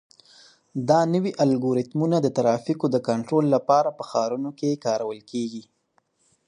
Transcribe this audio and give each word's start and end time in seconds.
دا 0.89 0.99
نوي 1.13 1.31
الګوریتمونه 1.43 2.17
د 2.21 2.27
ترافیکو 2.37 2.85
د 2.91 2.97
کنټرول 3.07 3.45
لپاره 3.55 3.89
په 3.97 4.03
ښارونو 4.09 4.49
کې 4.59 4.81
کارول 4.85 5.19
کیږي. 5.31 5.63